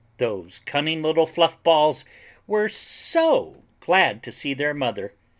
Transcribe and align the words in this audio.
Those 0.17 0.57
cunning 0.65 1.03
little 1.03 1.27
fluff 1.27 1.61
balls 1.61 2.05
were 2.47 2.69
so 2.69 3.61
glad 3.81 4.23
to 4.23 4.31
see 4.31 4.55
their 4.55 4.73
mother. 4.73 5.13